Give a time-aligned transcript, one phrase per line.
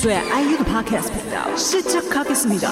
[0.00, 2.68] 저의 아이유드 팟캐스트 시작하겠습니다.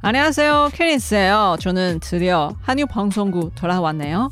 [0.00, 0.70] 안녕하세요.
[0.72, 1.56] 캐리스예요.
[1.58, 4.30] 저는 드디어 한유 방송국 돌아왔네요.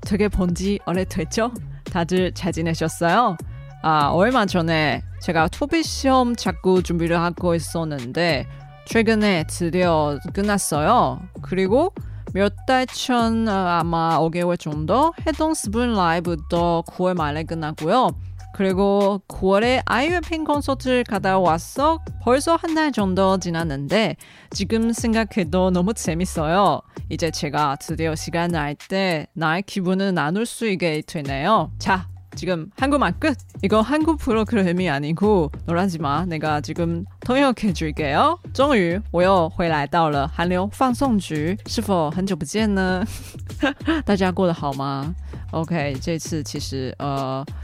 [0.00, 1.52] 되게 본지 오래됐죠?
[1.92, 3.36] 다들 잘 지내셨어요?
[3.82, 8.48] 아, 얼마 전에 제가 토비 시험 자꾸 준비를 하고 있었는데
[8.86, 11.20] 최근에 드디어 끝났어요.
[11.40, 11.94] 그리고
[12.34, 18.10] 몇달전 아, 아마 5개월 정도 해동 스분 라이브도 9월 말에 끝났고요.
[18.55, 24.15] 그리고 9월에 아이유 팬 콘서트를 가다 왔어 벌써 한 달 정도 지났는데
[24.51, 26.81] 지금 생각해도 너무 재밌어요.
[27.09, 31.71] 이제 제가 드디어 시간 날 때 나의 기분을 나눌 수 있게 되네요.
[31.79, 33.37] 자, 지금 한국말 끝!
[33.61, 36.25] 이거 한국 프로그램이 아니고 놀라지 마.
[36.25, 38.37] 내가 지금 통역해 줄게요.
[38.53, 43.03] 终于我又回来到了韩流放送局，是否很久不见呢？
[44.05, 45.13] 大家过得好吗？
[45.51, 47.43] OK，这次其实呃。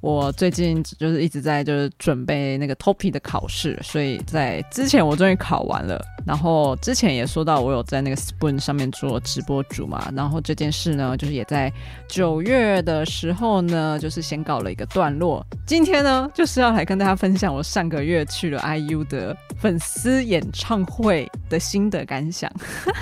[0.00, 6.00] 我最近就是一直在就是准备那个 TOPI 的考试，所以在之前我终于考完了。
[6.24, 11.72] 然后之前也说到我有在那个 Spoon 上面做直播主嘛，然后这件事呢，就是也在
[12.06, 15.44] 九月的时候呢，就是先告了一个段落。
[15.66, 22.48] 今天呢，就是要来跟大家分享我上个月去了 IU 的粉丝演唱会的心得感想。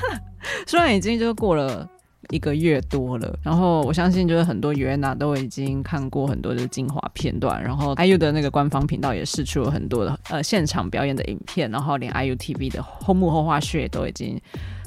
[0.67, 1.87] 虽然已经就过了。
[2.31, 14.41] 一个月多了，然后我相信就是很多原娜都已经看过很多的精华片段，然后 IU 的那个官方频道也试出了很多的呃现场表演的影片，然后连 IU TV 的后幕后花絮也都已经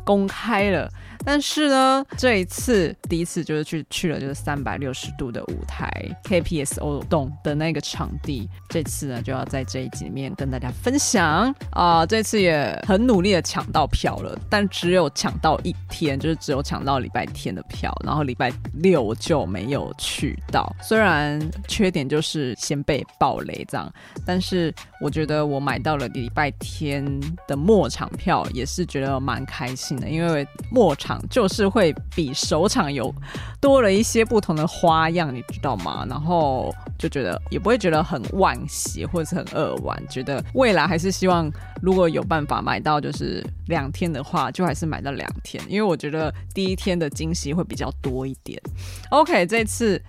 [0.03, 0.89] 公开了。
[1.25, 5.91] 但是呢，这一次第一次就是去去了就是三百六十度的舞台
[6.23, 8.49] KPSO Dome 的那个场地。
[8.69, 20.73] 这次呢，就要在这一集里面跟大家分享啊、这次也很努力的抢到票了，但只有抢到一天，就是只有抢到礼拜天的票，然后礼拜六就没有去到。
[20.81, 23.91] 虽然缺点就是先被爆雷这样，
[24.25, 27.05] 但是我觉得我买到了礼拜天
[27.47, 31.08] 的末场票，也是觉得蛮开心的，因为末场。
[31.29, 33.13] 就是会比首场有
[33.61, 36.05] 多了一些不同的花样，你知道吗？
[36.09, 41.49] 然后就觉得也不会觉得很惋惜或者是很扼腕，觉得未来还是希望
[41.81, 48.61] 如果有办法买到就是两天的话，就还是买到两天，因为我觉得第一天的惊喜会比较多一点。
[49.11, 50.01] OK，这次。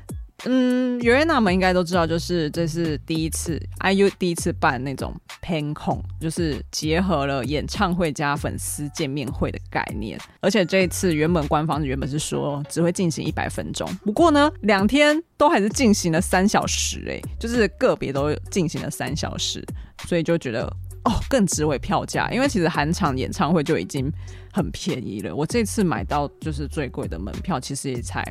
[0.44, 10.18] 嗯，有人他们应该都知道，就是这是第一次 IU 第一次办那种팬 콘， 就是结合了演唱会加粉丝见面会的概念。
[10.40, 19.62] 而且这一次原本官方原本是说只会进行一百分钟，不过呢，两天都还是进行了三小时，欸，诶，就是个别都进行了三小时，
[20.06, 20.64] 所以就觉得
[21.04, 24.10] 哦更值回票价，因为其实韩场演唱会就已经
[24.52, 28.24] 很便宜了，我这次买到就是最贵的门票，其实也才。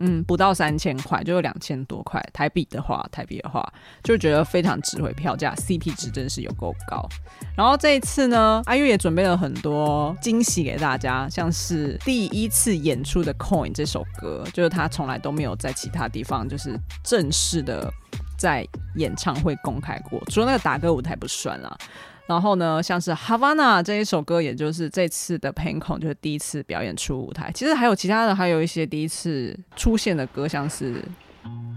[0.00, 3.62] 嗯，不到三千块，就有两千多块台币的话，台币的话
[4.02, 7.06] 就觉得非常值回票价，CP 值真是有够高。
[7.54, 16.74] 然后这一次呢，IU 也准备了很多惊喜给大家，像是第一次演出的《Coin》这首歌，就是他从来都没有在其他地方就是
[17.04, 17.92] 正式的
[18.38, 21.76] 在演唱会公开过，除了那个打歌舞台不算啦。
[22.30, 27.50] 然后呢，像是《Havana》这一首歌，也就是这次的팬 콘， 就是第一次表演出舞台。
[27.52, 31.02] 其实还有其他的，还有一些第一次出现的歌，像是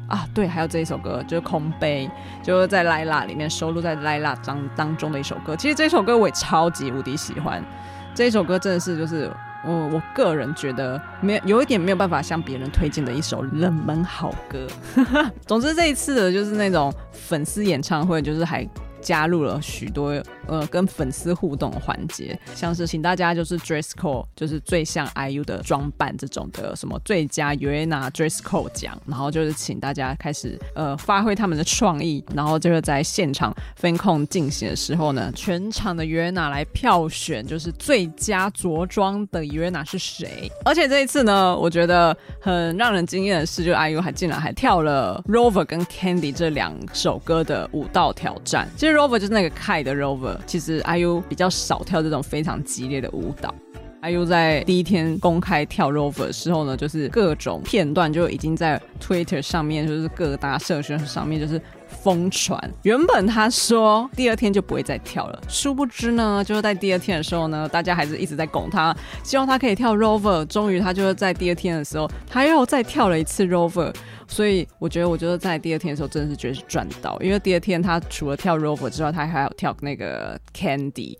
[0.08, 2.08] 啊，对，还有这一首歌，就是《空杯》，
[2.46, 5.56] 就是在《lila》里面收录在《lila》当当中的一首歌。
[5.56, 7.66] 其实这首歌我也超级无敌喜欢，
[8.14, 9.31] 这一首歌真的是就是，
[9.66, 14.68] 我我个人觉得没有有一点没有办法向别人推荐的一首冷门好歌。
[15.47, 18.64] 总之这一次的就是那种粉丝演唱会，就是还。
[19.03, 45.66] 加入了许多呃跟粉丝互动的环节，像是请大家就是 dress code，就是最像 IU 的装扮这种的什么最佳 UAENA dress code 奖，然后就是请大家开始呃发挥他们的创意，然后就是在现场分控进行的时候呢，全场的 UAENA 来票选就是最佳着装的 UAENA 是谁，而且这一次呢，我觉得很让人惊艳的是，就 IU 还竟然还跳了 Rover
[45.66, 48.67] 跟 Candy 这两首歌的舞蹈挑战。
[48.93, 53.53] ，Rover 就是那个 Kai 的 Rover，其实 IU 比较少跳这种非常激烈的舞蹈。
[54.01, 61.61] IU 在第一天公开跳 Rover 的时候呢，就是各种片段就已经在 Twitter 上面，就是各大社群上面就是
[62.03, 62.59] 疯传。
[62.84, 70.46] 原本他说第二天就不会再跳了，殊不知呢，就是在第二天的时候呢，大家还是一直在拱他，希望他可以跳 Rover。
[70.46, 73.94] 终于，他就是在第二天的时候，他又再跳了一次 Rover。
[74.28, 81.17] 所以我觉得，我觉得在第二天的时候，真的是觉得是赚到，因为第二天他除了跳 Rover 之外，他还有跳那个 Candy，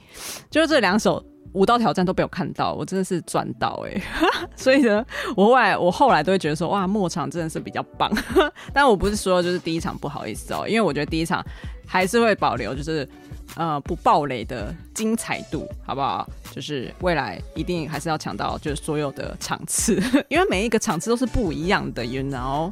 [0.50, 1.24] 就是这两首。
[1.54, 4.02] 舞蹈挑战都被我看到，我真的是赚到哎、
[4.56, 5.06] 所以呢，
[5.36, 8.12] 我后来我后来都会觉得说，哇，末场真的是比较棒。
[8.74, 11.44] 但我不是说就是第一场不好意思哦、因为我觉得第一场
[11.88, 13.08] 还是会保留就是
[13.56, 16.28] 呃不爆雷的精彩度，好不好？
[16.52, 22.72] 就是未来一定还是要抢到就是所有的场次， 因为每一个场次都是不一样的，you know。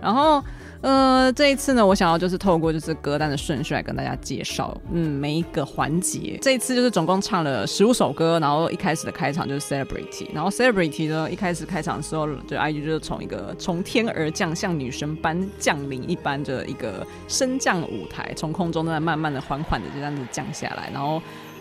[0.00, 0.42] 然后。
[0.82, 6.38] 呃，这一次呢，我想要就是透过就是歌单的顺序来跟大家介绍，嗯，每一个环节。
[6.40, 21.20] 这一次就是总共唱了十五首歌，然后一开始的开场就是 Celebrity，然后 Celebrity 呢一开始开场的时候，就 IG 就是从一个从天而降，像女神般降临一般的一个升降舞台，从空中在慢慢的、缓缓的就这样子降下来，然后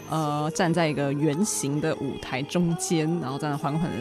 [0.10, 3.98] 呃站在一个圆形的舞台中间，然后这样缓缓的。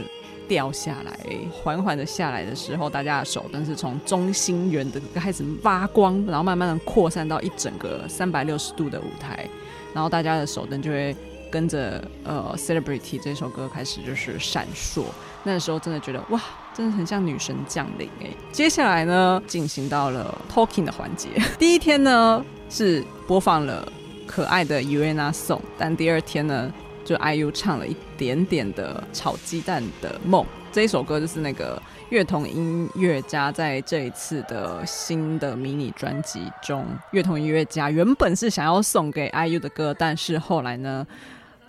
[0.48, 1.16] 掉下来，
[1.52, 9.46] 缓缓的下来的时候，大家的手灯是从中心圆的开始发光，然后慢慢的扩散到一整个三百六十度的舞台，
[9.92, 11.14] 然后大家的手灯就会
[11.50, 15.04] 跟着呃《Celebrity》这首歌开始就是闪烁。
[15.44, 16.40] 那时候真的觉得哇，
[16.74, 18.26] 真的很像女神降临哎。
[18.50, 21.28] 接下来呢，进行到了 Talking 的环节。
[21.58, 23.86] 第一天呢是播放了
[24.26, 26.72] 可爱的 Uaena Song，但第二天呢。
[27.08, 41.06] 就 IU 唱了一点点的炒鸡蛋的梦，这一首歌就是那个乐童音乐家在这一次的新的迷你专辑中，乐童音乐家原本是想要送给 IU 的歌，但是后来呢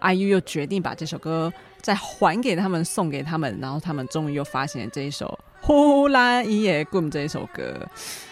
[0.02, 1.50] ，IU 又决定把这首歌
[1.80, 7.88] 再还给他们，送给他们，然后他们终于又发现了这一首《呼啦伊耶 Gum》这一首歌。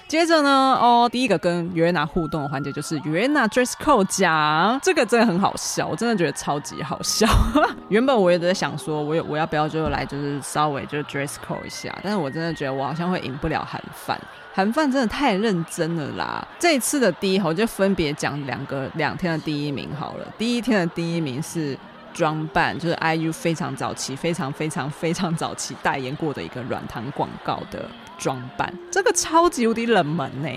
[0.07, 0.49] 接着呢，
[0.81, 7.27] 哦，第一个跟 Uaena 互动的环节就是 Uaena Dress Code 奖，这个真的很好笑，我真的觉得超级好笑。
[7.89, 14.17] 原本我也在想说，我有我要不要就来就是稍微就是 Dress Code 一下，但是我真的觉得我好像会赢不了韩范，
[14.53, 16.47] 韩范真的太认真了啦。
[16.57, 20.25] 这一次的第一，我就分别讲两个两天的第一名好了。
[20.37, 21.77] 第一天的第一名是
[22.13, 27.89] 装扮，就是 IU 非常早期、非常非常非常早期代言过的一个软糖广告的。
[28.19, 30.49] 装扮这个超级无敌冷门呢，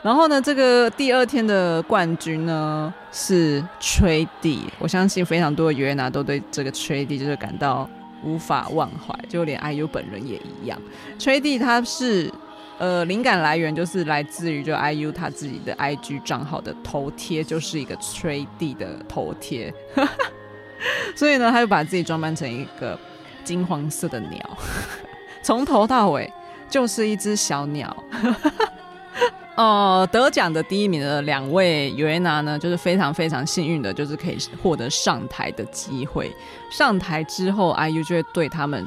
[0.00, 7.90] 然后呢，这个第二天的冠军呢是吹地，我相信非常多的 Uaena 都对这个吹地就是感到
[8.22, 10.80] 无法忘怀，就连 IU 本人也一样。
[11.18, 12.32] 吹地他是
[12.78, 19.74] 呃灵感来源就是来自于就 IU 他自己的 IG 账号的头贴就是一个吹地的头贴，
[21.16, 22.98] 所以呢，他就把自己装扮成一个
[23.44, 24.58] 金黄色的鸟，
[25.42, 26.32] 从头到尾。
[26.70, 27.96] 就是一只小鸟，
[29.56, 36.30] 哦， 得奖的第一名的两位尤维娜呢，就是非常非常幸运的，就是可以获得上台的机会。
[36.70, 38.86] 上台之后，IU 就会对他们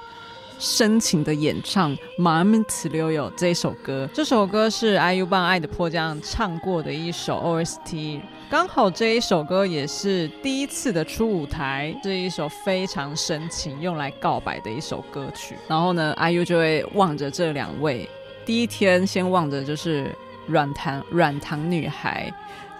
[0.61, 4.07] 深情的演唱《Malam Terlelap》这首歌。
[4.13, 8.21] 这首歌是 IU 帮《爱的迫降》唱过的一首 OST。
[8.47, 15.55] 刚好这一首歌也是第一次的初舞台，是一首非常深情用来告白的一首歌曲。
[15.67, 18.07] 然后呢，IU 就会望着这两位，
[18.45, 20.15] 第一天先望着就是
[20.45, 22.31] 软糖软糖女孩，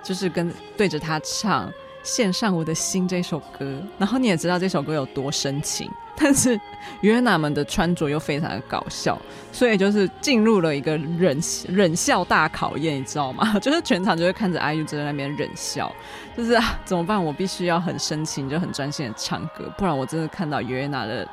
[0.03, 1.73] 就是跟对着她唱。
[2.03, 6.60] 献上我的心这首歌，然后你也知道这首歌有多深情，但是
[7.01, 9.20] 约娜们的穿着又非常的搞笑，
[9.51, 13.58] 所以就是进入了一个忍忍笑大考验，你知道吗？
[13.62, 15.93] 就是全场就会看着 IU 在那边忍笑，
[16.36, 17.24] 就是啊怎么办？
[17.24, 21.27] 我必须要很深情，就很专心的唱歌，不然我真的看到约娜的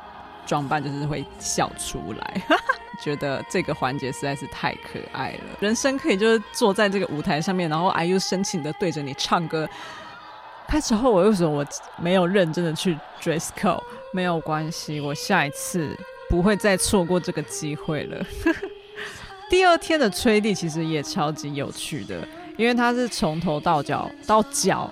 [0.45, 2.41] 装扮就是会笑出来，
[3.01, 5.57] 觉得这个环节实在是太可爱了。
[5.59, 9.67] 人生可以就是坐在这个舞台上面，然后 IU 深情的对着你唱歌。
[10.69, 11.65] 开始后，我为什么我
[11.97, 13.81] 没有认真的去 dress code？
[14.13, 15.97] 没有关系，我下一次
[16.29, 18.23] 不会再错过这个机会了。
[19.49, 22.19] 第二天的吹地其实也超级有趣的，
[22.55, 24.87] 因为他是从头到脚到脚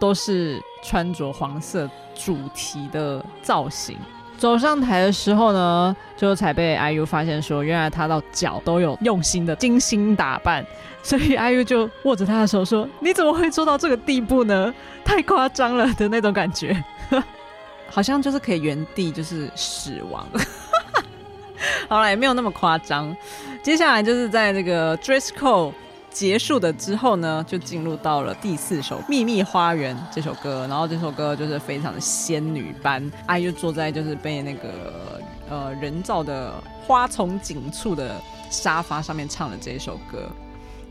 [0.00, 3.96] 都是穿着黄色主题的造型。
[4.44, 10.62] 走上台的时候呢，就才被 IU 发现说，原来他到脚都有用心的精心打扮，
[11.02, 14.74] 所以 IU 就握着他的手说：“你怎么会做到这个地步呢？
[15.02, 16.76] 太夸张了的那种感觉，
[17.88, 20.28] 好像就是可以原地就是死亡。
[21.88, 23.16] ”好了，也没有那么夸张。
[23.62, 25.72] 接下来就是在那个 dress code
[26.14, 36.54] 结束的之后呢，就进入到了第四首《秘密花园》这首歌，然后这首歌就是非常的仙女般，IU 坐在就是被那个呃人造的
[36.86, 38.14] 花丛紧簇的
[38.48, 40.30] 沙发上面唱的这一首歌。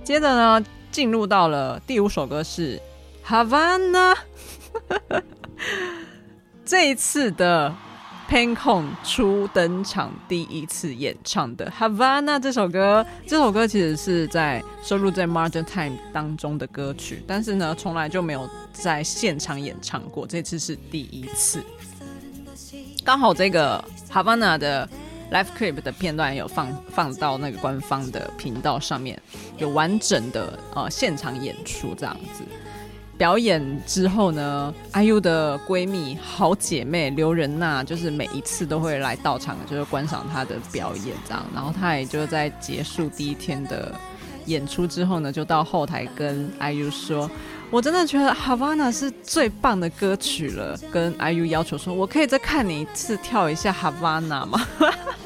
[0.03, 0.61] 接着呢，
[0.91, 2.77] 进入到了第五首歌是
[3.25, 4.13] 《Havana》，
[6.65, 7.73] 这一次的。
[8.33, 21.63] Pancon 初登场第一次演唱的《Havana》这首歌，这首歌其实是在收录在《Modern Time》当中的歌曲，但是呢，从来就没有在现场演唱过，这次是第一次。
[23.05, 24.89] 刚好这个《Havana》的
[25.31, 29.21] Live Clip 的片段有放放到那个官方的频道上面，
[29.59, 32.43] 有完整的呃现场演出这样子。
[33.17, 41.45] 表演之后呢，IU 的闺蜜、好姐妹刘仁娜，就是每一次都会来到场，就是观赏她的表演这样。
[41.53, 43.93] 然后她也就在结束第一天的
[44.45, 47.29] 演出之后呢，就到后台跟 IU 说
[47.69, 54.67] ：“我真的觉得《Havana》是最棒的歌曲了。”跟 IU 要求说：“我可以再看你一次跳一下《Havana》吗？”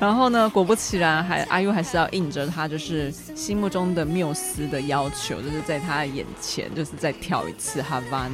[0.00, 8.30] 然后呢，果不其然，还阿 U 还是要应着他就是心目中的缪斯的要求，就是在他眼前就是再跳一次《Havana》。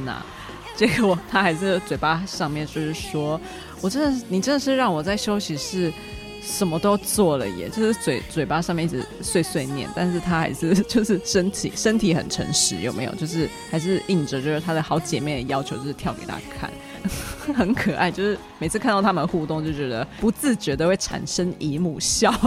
[0.75, 3.39] 结果他还是嘴巴上面就是说
[3.81, 5.91] ：“我真的，你真的是让我在休息室
[6.45, 13.15] 什么都做了耶。”就是嘴嘴巴上面一直碎碎念，但是他还是 就是身体身体很诚实，有没有？
[13.15, 16.69] 就是还是应着就是他的好姐妹的要求，就是跳给他看。
[17.55, 22.31] 很可爱，就是每次看到他们互动，就觉得不自觉的会产生姨母笑。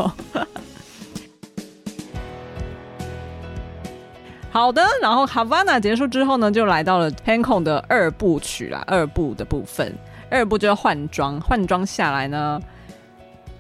[4.50, 9.94] 好的，然后 Havana 结束之后呢，就来到了 p a n c o n 的二部曲啦，二部的部分，
[10.28, 12.60] 二部就要换装，换装下来呢。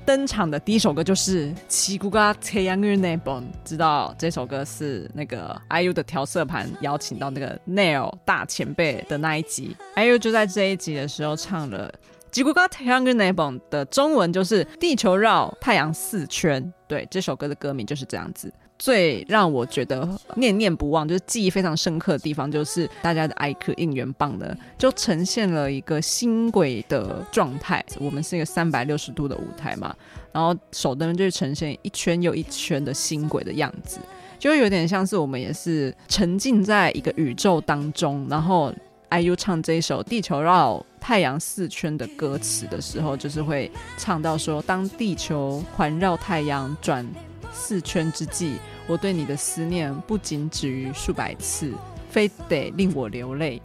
[0.08, 11.92] 登场的第一首歌就是《七姑嘎切阳日内本》，知道这首歌是那个 IU 的调色盘邀请到那个 Nail 大前辈的那一集，IU 就在这一集的时候唱了。
[12.30, 16.72] 吉古高太阳跟奈本的中文就是“地球绕太阳四圈”。
[16.86, 18.52] 对，这首歌的歌名就是这样子。
[18.78, 27.84] 最让我觉得念念不忘，就是记忆非常深刻的地方，就是大家的艾克应援棒的，就呈现了一个星轨的状态。
[27.98, 29.92] 我们是一个三百六十度的舞台嘛，
[30.30, 33.98] 然后手灯就呈现一圈又一圈的星轨的样子，
[34.38, 38.24] 就有点像是我们也是沉浸在一个宇宙当中。
[38.30, 38.72] 然后
[39.10, 40.76] IU 唱这一首《地球绕》。
[40.98, 47.06] 太阳四圈》的歌词的时候，就是会唱到说：“当地球环绕太阳转。”
[47.50, 51.72] 四圈之际，我对你的思念不仅止于数百次，
[52.10, 53.60] 非得令我流泪。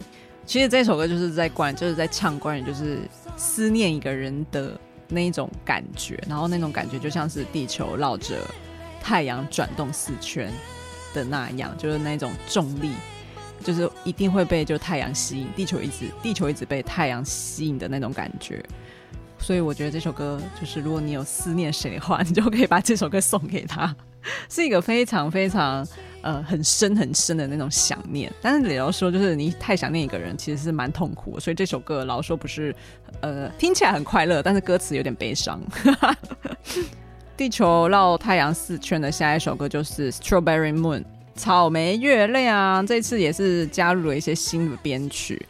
[0.46, 3.00] 其实这首歌就是在关，就是在唱关于就是
[3.36, 4.72] 思念一个人的
[5.06, 8.38] 那一种感觉，然后那种感觉就像是地球绕着
[9.02, 10.50] 太阳转动四圈
[11.12, 12.90] 的那样，就是那种重力，
[13.64, 18.62] 就是一定会被就太阳吸引，地球一直地球一直被太阳吸引的那种感觉。
[19.38, 23.94] 所以我觉得这首歌就是，如果你有思念谁的话，你就可以把这首歌送给他，
[24.48, 25.86] 是一个非常非常
[26.22, 28.32] 呃很深很深的那种想念。
[28.40, 31.38] 但是也要说，就是你太想念一个人，其实是蛮痛苦。
[31.38, 32.74] 所以这首歌老说不是
[33.20, 35.60] 呃听起来很快乐，但是歌词有点悲伤。
[37.36, 41.00] 地球绕太阳四圈的下一首歌就是《Strawberry Moon》
[41.34, 45.40] 草莓月亮，这次也是加入了一些新的编曲。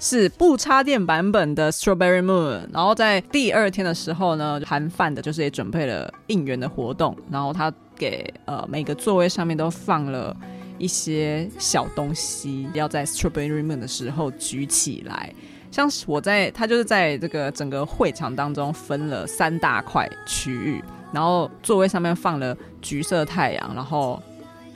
[0.00, 10.36] 是不插电版本的 Strawberry Moon，然后在第二天的时候呢，韩饭的就是也准备了应援的活动，然后他给呃每个座位上面都放了
[10.76, 15.32] 一些小东西，要在 Strawberry Moon 的时候举起来。
[15.70, 24.22] 像是我在他就是在这个整个会场当中分了三大块区域，然后座位上面放了橘色太阳，然后、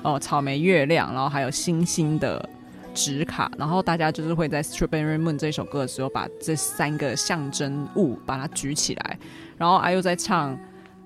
[0.02, 2.49] 哦、草莓月亮，然后还有星星的。
[2.95, 9.17] 纸卡，然后大家就是会在《Strawberry Moon》这首歌的时候，把这三个象征物把它举起来，
[9.57, 10.52] 然后 i 又在唱《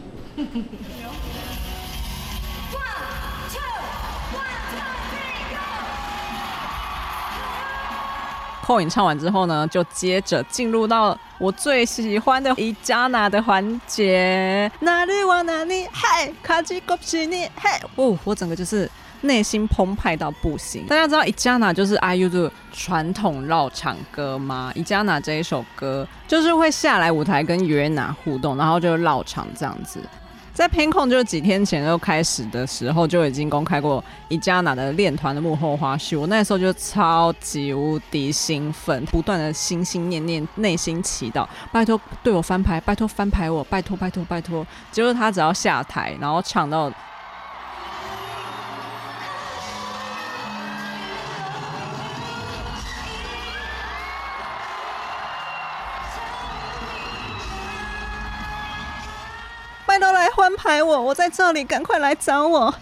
[8.62, 14.72] 扣影唱 完之后呢，就接着进入到我最喜欢的伊加娜的环节。
[14.80, 18.90] 哪里往哪里，嗨，卡吉古西尼，嗨，哦，我整个就是。
[19.23, 20.87] 内心澎湃到不行！
[20.87, 24.71] 大家知道《伊加娜》就是 IU 的传统绕场歌吗？
[24.79, 30.01] 《伊加娜》这一首歌就是会下来舞台跟约娜互动，然后就绕场这样子。
[30.55, 44.67] 在 Pantone 就几天前就开始的时候就已经公开过《伊加娜》的练团的幕后花絮，我那时候就超级无敌兴奋，不断的心心念念，内心祈祷，拜托对我翻牌，拜托翻牌我，拜托拜托拜托。
[44.91, 46.93] 结果他只要下台，然后唱到。
[60.59, 62.75] 拍我，我在这里，赶快来找我！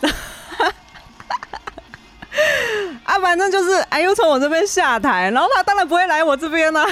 [3.04, 6.88] 啊，反正就是哎，又从我这边下台，然后他当然不会来我这边呢、啊。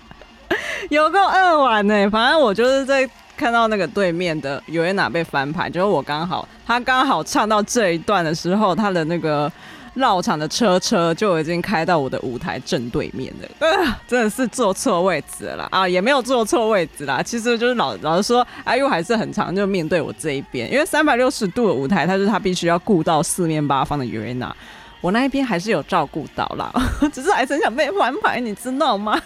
[0.88, 9.52] 有够二晚呢，反正我就是在看到那个对面的有人哪被翻牌，就是我刚好，他刚好唱到这一段的时候，他的那个。
[9.94, 17.22] 绕场的车车就已经开到我的舞台正对面了，呃，真的是坐错位置了啊，也没有坐错位置啦。
[17.22, 24.54] 其实就是老老实说哎呦还是很长就面对我这一边，因为三百六十度的舞台，他就是他必须要顾到四面八方的尤瑞娜
[25.00, 26.70] 我那一边还是有照顾到啦，
[27.10, 29.18] 只是还真想被翻牌，你知道吗？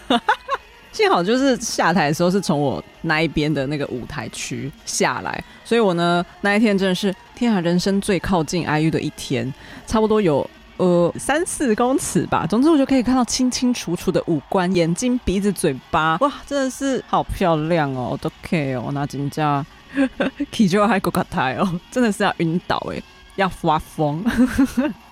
[0.95, 9.53] 幸好就是下台的时候是从我那一边的那个舞台区下来，所以我呢那一天真的是天啊，人生最靠近 IU 的一天，
[9.85, 10.49] 差不多有。
[10.77, 12.45] 呃，三四公尺吧。
[12.45, 18.89] 总之，我就可以看到清清楚楚的五官，眼睛、鼻子、嘴巴，哇，真的是好漂亮哦，都 OK 哦。
[18.91, 19.65] 那真叫
[20.51, 23.01] 气 就还够卡台哦，真的是要晕倒哎，
[23.37, 24.21] 要发疯。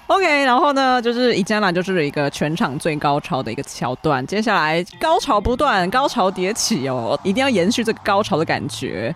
[0.08, 9.16] OK，然后呢，就是伊加娜就是一个全场最高潮的一个桥段，接下来高潮不断，高潮迭起哦，一定要延续这个高潮的感觉。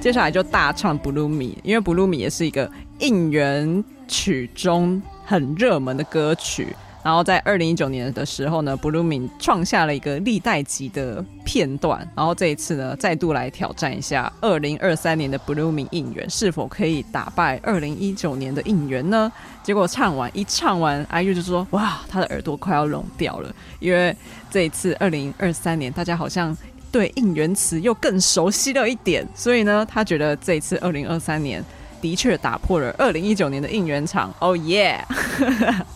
[0.00, 6.76] 接下来就大唱《Blue Me》，因为《Blue Me》也是一个应援曲中很热门的歌曲。
[7.02, 11.98] 然后在二零一九年的时候呢，《Blue Me》创下了一个历代级的片段。
[12.16, 19.30] 然后这一次呢，再度来挑战一下二零二三年的《Blue Me》应援，是否可以打败二零一九年的应援呢？
[19.62, 24.16] 结果唱完一唱完，IU 就说：“哇，他的耳朵快要聋掉了，因为
[24.50, 26.56] 这一次二零二三年大家好像。”
[26.92, 31.64] 对应援词又更熟悉了一点，所以呢，他觉得这一次二零二三年
[32.02, 34.30] 的确打破了二零一九年的应援场。
[34.40, 35.02] 哦耶！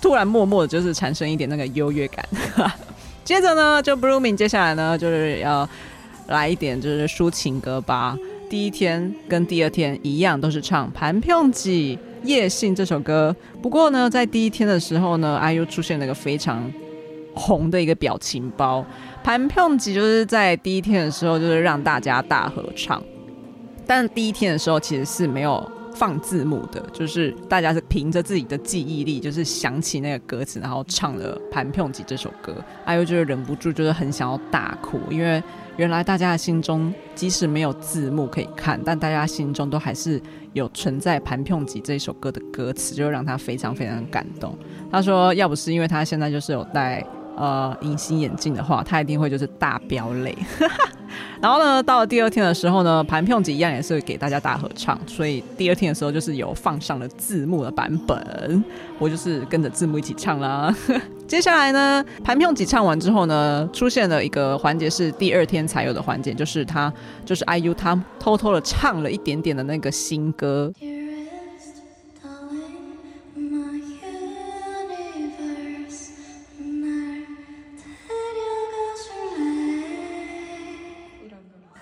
[0.00, 2.24] 突然默默的就是产生一点那个优越感。
[3.22, 5.68] 接着呢，就 Blooming 接下来呢就是要
[6.28, 8.16] 来一点就是抒情歌吧。
[8.48, 11.98] 第一天跟第二天一样，都是唱《盘票记》。
[12.26, 16.68] 夜信这首歌，不过呢，在第一天的时候呢，IU 出现了一个非常
[17.34, 18.84] 红的一个表情包。
[19.22, 23.00] 盘票集就是在第一天的时候，就是让大家大合唱，
[23.86, 32.54] 但第一天的时候其实是没有放字幕的，就是大家是凭着自己的记忆力，就是想起那个歌词，然后唱了《盘票集》这首歌。
[32.85, 35.42] 阿优就是忍不住，就是很想要大哭，因为
[35.78, 40.20] 原来大家的心中即使没有字幕可以看，但大家心中都还是
[40.52, 44.54] 有存在《盘票集》这首歌的歌词，就让他非常非常感动。
[44.92, 47.02] 他说，要不是因为他现在就是有戴
[47.37, 50.37] 呃隐形眼镜的话，他一定会就是大飙泪。
[51.40, 58.64] 然后呢，到了第二天的时候呢，盘票一样也是给大家大合唱，所以第二天的时候就是有放上了字幕的版本，
[58.98, 60.74] 我就是跟着字幕一起唱啦。
[61.26, 66.92] 接下来呢，盘票几唱完之后呢，出现了一个环节是第二天才有的环节，就是他
[67.24, 70.72] 就是 IU 他偷偷的唱了一点点的那个新歌。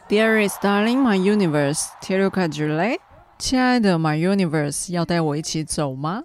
[0.06, 2.98] Dear is darling my universe tirica july
[3.38, 6.24] 亲爱的 my universe 要带我一起走吗？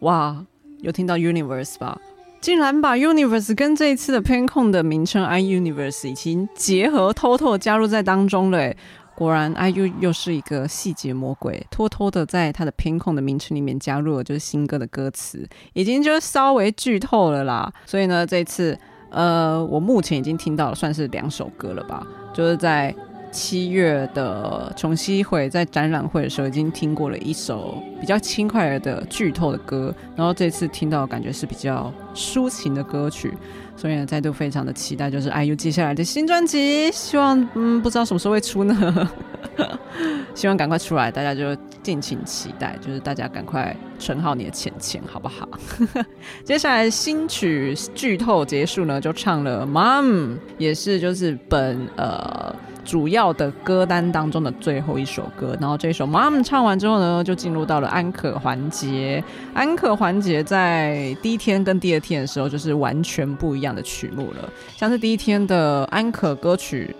[0.00, 0.44] 哇
[0.80, 1.98] 有听到 universe 吧？
[2.40, 8.72] 竟然把 universe 跟这一次的片控的名称 i universe 已经结合偷偷加入在当中了
[9.16, 17.72] 果然 iu 又是一个细节魔鬼偷偷的在它的片控的名称里面加入了就是新歌的歌词已经就是稍微剧透了啦。
[17.86, 18.78] 所以呢这次
[19.10, 22.94] 呃我目前已经听到了算是两首歌了吧就是在
[23.36, 33.34] 七月的琼熙会在展览会的时候已经听过了一首比较轻快的剧透的歌，然后这次听到感觉是比较抒情的歌曲，
[33.76, 39.10] 所以呢再度非常的期待，就是 IU 接下来的新专辑，希望嗯不知道什么时候会出呢，
[40.34, 45.46] 希望赶快出来，大家就敬请期待，就是大家赶快存好你的钱钱好不好？
[46.42, 52.56] 接下来新曲剧透结束呢，就唱了 Mom，也是就是本呃。
[52.86, 59.22] 主要的歌单当中的最后一首歌，然后这首《Mom》唱完之后呢，就进入到了安可环节。
[59.52, 64.48] 安可环节在第一天跟第二天的时候，就是完全不一样的曲目了。
[64.76, 66.94] 像是第一天的安可歌曲，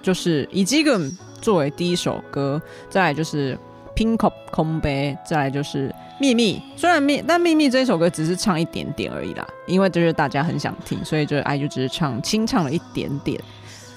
[0.00, 3.58] 就是以基根作为第一首歌，再来就是
[3.96, 5.88] 《Pink Up 空杯》，再来就是
[6.20, 6.62] 《秘密》。
[6.80, 13.40] 虽然秘，但《秘密》这首歌只是唱一点点而已啦，因为就是大家很想听，所以就 IU 只是唱清唱了一点点。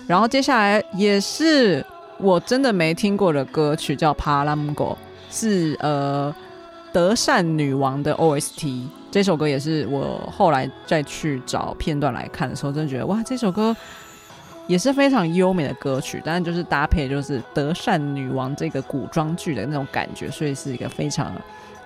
[0.07, 1.83] 然后接下来也是
[2.19, 4.75] 我真的没听过的歌曲，叫《Paramgo》，
[5.31, 6.33] 是呃
[6.93, 8.87] 德善女王的 OST。
[9.09, 13.75] 这首歌也是我后来再去找片段来看的时候，真的觉得哇，这首歌
[14.67, 16.21] 也是非常优美的歌曲。
[16.23, 21.31] 但是就是搭配就是德善女王这个古装剧的那种感觉，所以是一个非常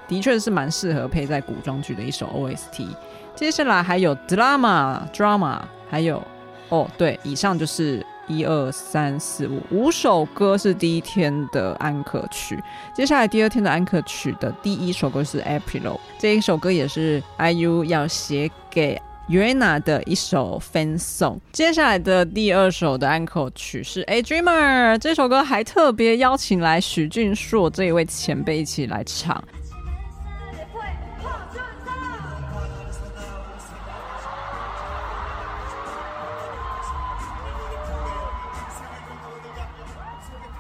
[0.08, 2.88] 的确是蛮适合配在古装剧的一首 OST。
[3.36, 6.22] 接下来还有 Drama Drama，还有。
[6.70, 12.62] 哦，对，以上就是一二三四五五首歌是第一天的安可曲。
[12.94, 15.82] 接下来第二天的安可曲的第一首歌是《April》，
[16.20, 21.40] 这一首歌也是 IU 要写给 uena 的一首 fan song。
[21.52, 29.44] 接下来的第二首的安可曲是《A Dreamer》，这首歌还特别邀请来许俊硕这一位前辈一起来唱。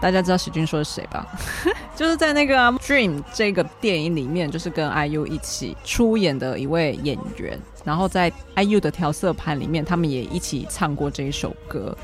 [0.01, 1.27] 大家知道许俊硕是谁吧？
[1.95, 7.59] 就是在那个《Dream》这个电影里面，就是跟 IU 一起出演的一位演员。
[7.83, 11.95] 然后在 IU 的调色盘里面，他们也一起唱过这一首歌。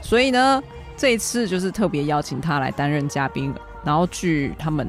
[0.00, 0.62] 所以呢，
[0.96, 3.52] 这一次就是特别邀请他来担任嘉宾。
[3.84, 4.88] 然后据他们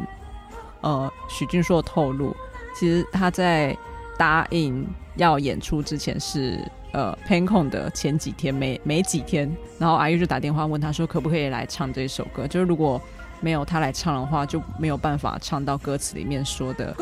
[0.81, 2.35] 呃许俊硕透露，
[2.73, 3.77] 其实他在
[4.17, 4.87] 答应
[5.17, 6.59] 要演出之前是。
[6.95, 13.01] 呃 Pancon 的前几天没没几天，然后阿 U 就打电话问他说可不可以来唱这首歌，就是如果
[13.41, 16.95] 没有他来唱的话，就没有办法唱到歌词里面说的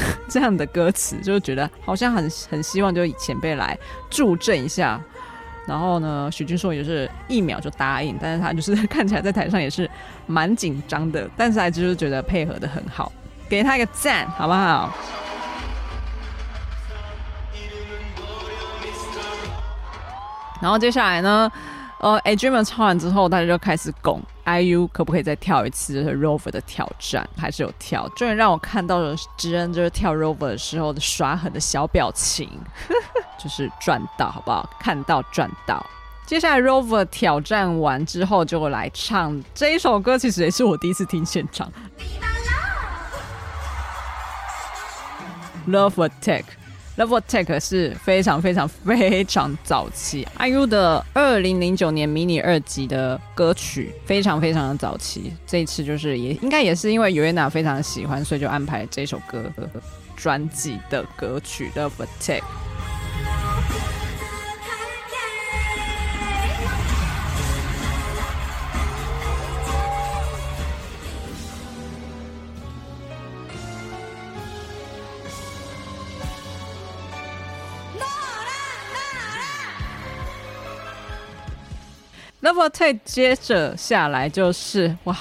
[0.30, 3.78] 这样的歌词，就觉得好像很很希望就以前辈来
[4.08, 4.98] 助阵一下。
[5.66, 9.88] 然后呢，许俊硕也是一秒就答应，但是他就是看起来在台上也是
[10.26, 13.12] 蛮紧张的，但是还就是觉得配合的很好，
[13.46, 14.90] 给他一个赞，好不好？
[20.60, 21.50] 然后接下来呢，
[22.00, 28.08] 呃，A Dreamer 唱完之后，大家就开始拱 IU 可不可以再跳一次就是 Rover 的挑战，还是有跳。
[28.10, 32.48] 终于让我看到了知恩就是跳 Rover 的时候的耍狠的小表情，
[33.42, 34.68] 就是赚到，好不好？
[34.78, 35.84] 看到赚到。
[36.26, 41.72] 接下来 Rover 挑战完之后，就来唱这一首歌，其实也是我第一次听现场。
[45.66, 46.44] Love Attack。
[47.00, 55.32] Love Attack 是非常非常非常早期 IU 的二零零九年迷你二级的歌曲，非常非常的早期。
[55.46, 59.50] 这一次就是也应该也是因为 Uaena 非常喜欢，所以就安排这首歌
[60.14, 62.42] 专辑的歌曲 Love Attack。
[82.50, 85.16] 那么再接着下来就是哇，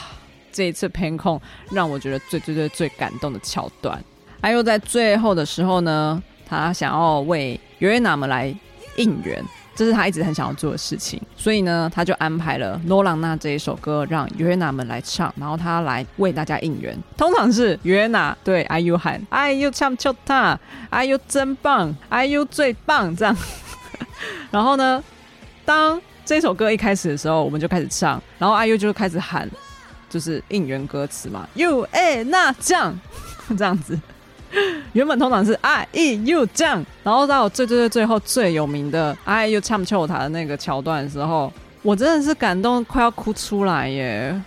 [0.52, 1.40] 这一次 Pancong
[1.70, 4.04] 让我觉得最最最最感动的桥段。
[4.42, 8.52] 还有在最后的时候呢，他想要为尤耶娜们来
[8.96, 11.22] 应援，这是他一直很想要做的事情。
[11.38, 16.98] 所以呢，他就安排了《诺朗娜》这一首歌，让尤耶娜们来唱，然后他来为大家应援。
[17.16, 23.38] 通常是尤耶娜对 IU 喊：“IU 唱秋他，IU 真棒，IU 最棒。”这样。
[24.50, 25.04] 然后呢，
[25.64, 29.50] 当这首歌一开始的时候，我们就开始唱，然后阿 U 就开始喊，
[30.08, 33.00] 就是应援歌词嘛，You 哎那这样
[33.58, 34.00] 这样子。
[34.94, 44.40] 原本通常是 I E U 这样，然后到最最最最后最有名的 I U 唱秋塔的那个桥段的时候，我真的是感动快要哭出来耶。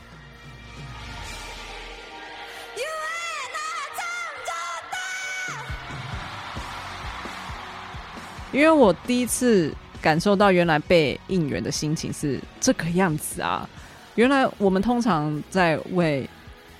[8.52, 13.66] 因为我第一次感受到原来被应援的心情是这个样子啊！
[14.16, 16.28] 原来我们通常在为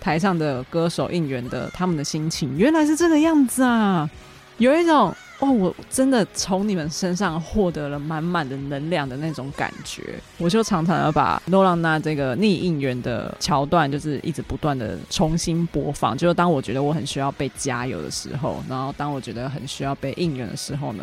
[0.01, 4.11] 台上的歌手应援的他们的心情原来是这个样子啊！
[4.59, 10.15] 有一种哦，我真的从你们身上获得了满满的能量的那种感觉。
[10.39, 16.17] 我就常常要把诺朗娜这个逆应援的桥段，就是一直不断的重新播放。
[16.17, 21.03] 就是当我觉得我很需要被加油的时候，然后当我觉得很需要被应援的时候呢，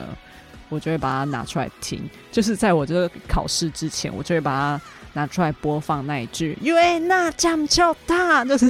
[0.69, 2.01] 我就会把它拿出来听，
[2.31, 4.81] 就是在我这个考试之前，我就会把它
[5.13, 8.69] 拿出来播放那一句“因为那将就他”，就是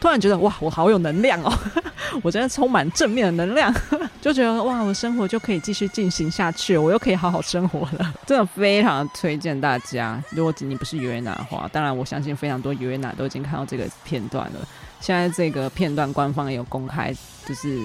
[0.00, 1.52] 突然觉得哇，我好有能量哦！
[2.22, 3.74] 我真的充满正面的能量，
[4.22, 8.14] 就觉得哇，我生活就可以继续进行下去，我又可以好好生活了。
[8.24, 14.60] 真的非常推荐大家，如果你不是尤耶娜的话，当然我相信非常多尤耶娜都已经看到这个片段了。
[15.00, 17.12] 现在这个片段官方也有公开，
[17.44, 17.80] 就是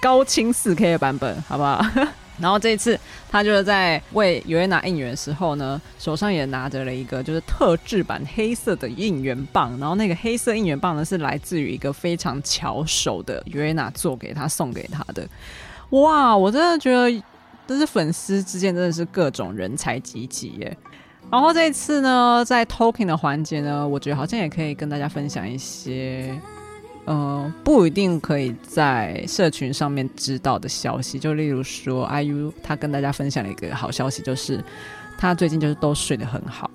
[0.00, 1.84] 高清四 K 的版本，好不好？
[2.42, 2.98] 然后这一次，
[3.30, 9.78] 他就是在为尤耶娜应援的时候呢，手上也拿着了一个就是特制版黑色的应援棒。
[9.78, 15.26] 然后那个黑色应援棒呢，是来自于一个非常巧手的尤耶娜做给他送给他的。
[15.90, 17.22] 哇，我真的觉得
[17.66, 20.76] 这是粉丝之间真的是各种人才济济耶。
[21.30, 26.36] 然后这一次呢，在 talking 的环节呢，我觉得好像也可以跟大家分享一些。
[27.04, 34.62] 呃，不一定可以在社群上面知道的消息，就例如说，IU 他跟大家分享了一个好消息，就是
[35.18, 36.70] 他最近就是都睡得很好。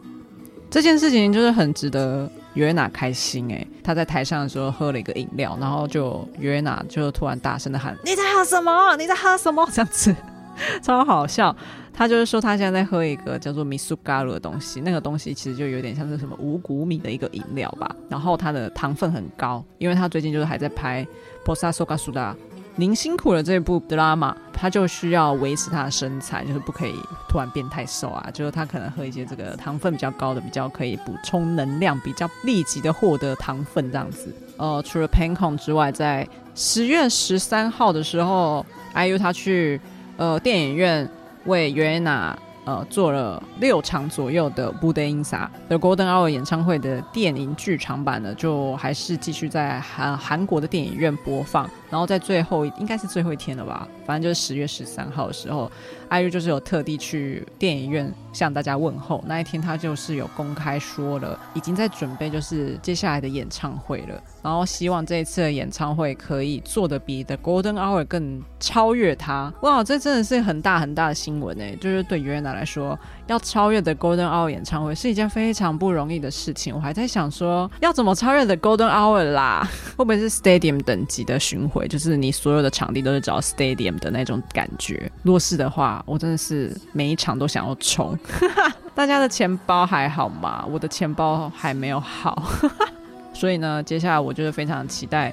[0.70, 8.98] 这件事情就是很值得约娜开心诶，他在台上的时候喝了一个饮料，然后就约娜就突然大声的喊：“你在喝什么？
[8.98, 10.14] 你在喝什么？”这样子
[10.82, 11.56] 超好笑。
[11.94, 17.96] 他就是说，他现在在喝一个叫做米苏嘎鲁的东西，那个东西其实就有点像是什么五谷米的一个饮料吧。
[18.08, 21.04] 然后它的糖分很高，因为他最近就是还在拍
[21.44, 22.34] 《波萨索嘎苏达》，
[22.76, 26.94] 您辛苦了这部 drama，他就需要维持他的身材，就是不可以
[27.28, 28.30] 突然变太瘦啊。
[28.32, 34.32] 就是他可能喝一些这个糖分比较高的，比较可以补充能量，比较立即的获得糖分这样子。
[34.58, 39.82] 呃，除了 Pancong 之外，在十月十三号的时候，IU 他去
[40.18, 41.10] 呃电影院。
[41.48, 55.72] 为尤耶娜呃做了六场左右的布丁音萨 the golden hour 演唱会的电影剧场版呢就还是继续在韩韩国的电影院播放然后在最后应该是最后一天了吧反正就是十月十三号的时候
[56.10, 69.54] 艾瑞就是有特地去电影院向大家问候那一天他就是有公开说了已经在准备就是接下来的演唱会了然后希望这一次的演唱会可以做的比 the golden hour 更超越他。
[69.62, 76.74] 哇这真的是很大很大的新闻呢就是对于来说，要超越 The Golden Hour 演唱会是一件非常不容易的事情。
[76.76, 79.68] 我还在想说，要怎么超越 The Golden Hour 啦？
[79.96, 81.88] 会不会是 Stadium 等级的巡回？
[81.88, 85.12] 就是你所有的场地都是找 Stadium 的那种感觉。
[85.24, 88.18] 若是的话，我真的是每一场都想要冲。
[88.96, 90.66] 大家的钱包还好吗？
[90.70, 92.52] 我的钱包还没有好。
[93.34, 95.32] 所以呢，接下来我就是非常期待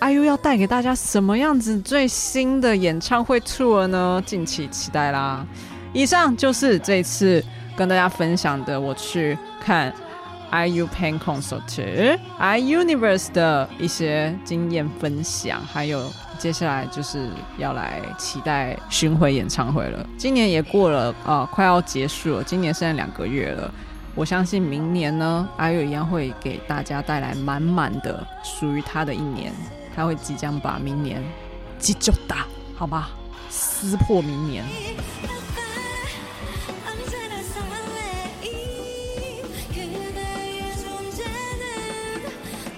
[0.00, 4.20] ，IU 要带给大家什么样子最新的演唱会 tour 呢？
[4.26, 5.46] 敬请期待啦！
[5.92, 7.42] 以上就是这次
[7.76, 9.92] 跟大家分享的，我去看
[10.50, 20.06] IU Pan Concert iUniverse 的一些经验分享，还有接下来就是要来期待巡回演唱会了。
[20.16, 23.72] 今年也过了啊、呃，快要结束了，今年剩下两个月了。
[24.14, 29.52] 我相信明年呢，IU 一样会给大家带来满满的属于他的一年。
[29.94, 31.22] 他会即将把明年
[31.78, 33.10] 击就打，好吧，
[33.48, 34.64] 撕破明年。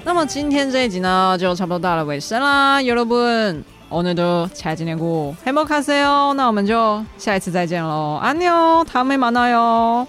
[0.04, 2.82] 那么今天这一集呢，就差不多到了尾声啦。
[2.82, 6.34] 여러분 오늘도잘지내고행복하세요。
[6.34, 10.08] 那我们就下一次再见喽，安妞，다음에만나요